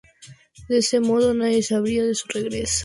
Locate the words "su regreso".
2.15-2.79